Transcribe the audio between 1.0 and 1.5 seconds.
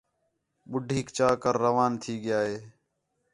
چا